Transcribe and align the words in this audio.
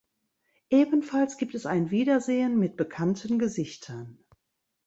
Ebenfalls 0.71 1.37
gibt 1.37 1.53
es 1.53 1.67
ein 1.67 1.91
Wiedersehen 1.91 2.57
mit 2.57 2.75
bekannten 2.75 3.37
Gesichtern. 3.37 4.17